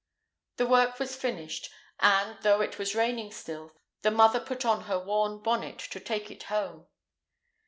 [0.57, 1.69] The work was finished,
[1.99, 6.31] and, though it was raining still, the mother put on her worn bonnet to take
[6.31, 6.87] it home.